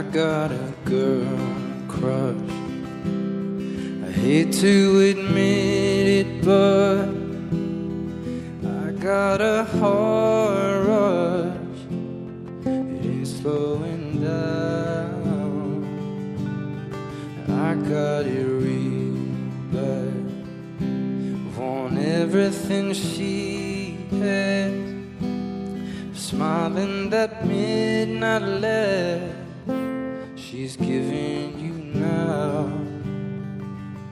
I 0.00 0.02
got 0.04 0.50
a 0.50 0.72
girl 0.86 1.38
crush. 1.86 2.50
I 4.02 4.10
hate 4.10 4.50
to 4.54 4.98
admit 5.10 6.06
it, 6.24 6.42
but 6.42 7.04
I 8.66 8.92
got 8.92 9.42
a 9.42 9.64
heart 9.64 10.86
rush. 10.86 11.80
It 12.64 13.04
ain't 13.04 13.28
slowing 13.28 14.22
down. 14.22 15.84
I 17.50 17.74
got 17.74 18.24
it 18.24 18.46
real 18.46 19.20
bad. 19.70 21.58
Want 21.58 21.98
everything 21.98 22.94
she 22.94 23.98
has. 24.12 24.72
Smiling 26.14 27.10
that 27.10 27.46
midnight 27.46 28.40
laugh 28.40 29.39
she's 30.50 30.76
giving 30.76 31.60
you 31.60 31.74
now. 32.00 32.64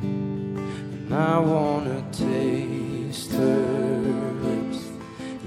And 0.03 1.13
I 1.13 1.39
wanna 1.41 2.05
taste 2.13 3.33
her 3.33 4.35
lips. 4.45 4.85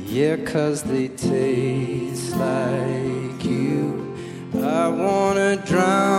Yeah, 0.06 0.36
cause 0.36 0.84
they 0.84 1.08
taste 1.08 2.36
like 2.36 3.46
you. 3.46 4.18
I 4.54 4.90
wanna 4.90 5.56
drown 5.66 6.11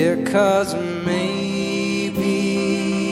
Yeah, 0.00 0.16
cause 0.24 0.74
maybe 1.04 2.22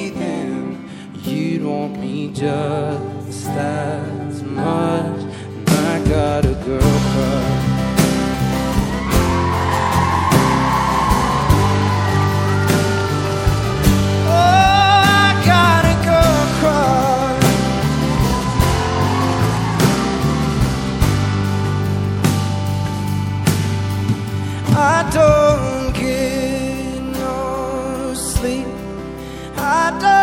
then 0.09 0.89
you'd 1.23 1.63
want 1.63 2.01
me 2.01 2.33
just 2.33 3.47
as 3.49 4.43
much. 4.43 5.21
And 5.21 5.69
I 5.69 6.03
got 6.09 6.47
a 6.47 6.55
girl 6.65 6.81
crush. 6.81 7.65
Oh, 14.27 15.03
I 15.05 15.43
got 15.45 15.85
a 15.85 15.95
girl 16.07 16.47
crush. 16.59 17.45
I 24.75 25.11
don't 25.13 25.48
I 29.89 29.91
don't 29.99 30.18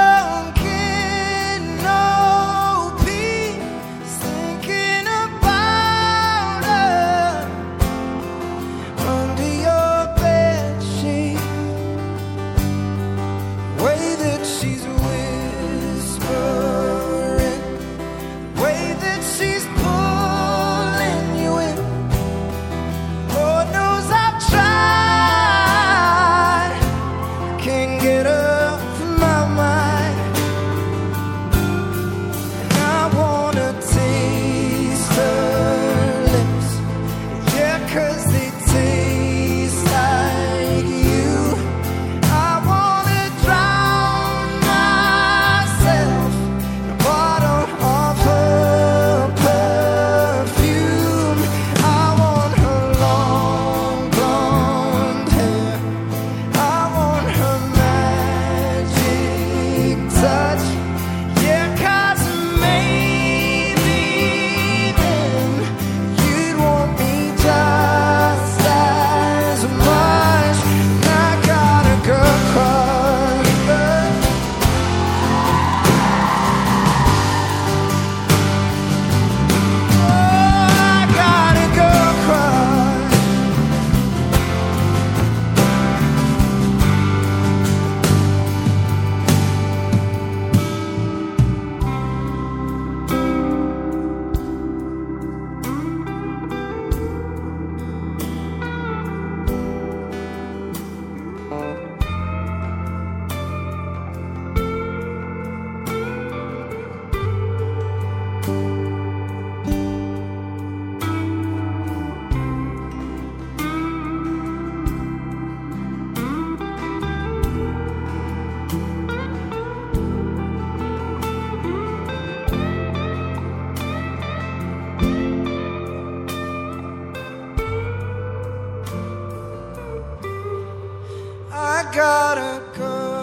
I 131.86 131.94
got 131.94 133.15